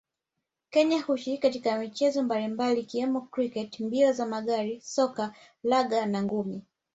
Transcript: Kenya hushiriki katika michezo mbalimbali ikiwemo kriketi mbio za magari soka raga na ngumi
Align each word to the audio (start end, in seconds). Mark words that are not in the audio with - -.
Kenya 0.69 1.01
hushiriki 1.01 1.41
katika 1.41 1.77
michezo 1.77 2.23
mbalimbali 2.23 2.81
ikiwemo 2.81 3.21
kriketi 3.21 3.83
mbio 3.83 4.11
za 4.13 4.25
magari 4.25 4.81
soka 4.81 5.33
raga 5.63 6.05
na 6.05 6.23
ngumi 6.23 6.61